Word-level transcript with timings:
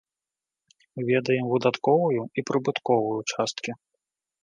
Ведаем 1.09 1.45
выдатковую 1.53 2.21
і 2.37 2.47
прыбытковую 2.51 3.17
часткі. 3.31 3.71